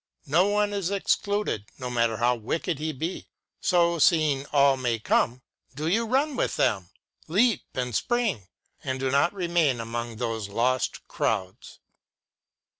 [0.25, 3.27] No one is excluded, no matter how wicked he be.
[3.59, 5.43] So, seeing all may come,
[5.75, 6.89] do you run with them,
[7.27, 8.47] leap and spring,
[8.83, 11.77] and do not remain among those lost crowds.